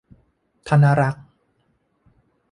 [0.67, 1.25] ธนรักษ์